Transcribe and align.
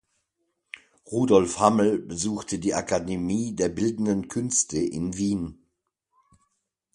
Rudolf 1.11 1.59
Hammel 1.59 1.99
besuchte 1.99 2.57
die 2.57 2.73
Akademie 2.73 3.53
der 3.55 3.69
Bildenden 3.69 4.29
Künste 4.29 4.79
in 4.79 5.15
Wien. 5.15 5.61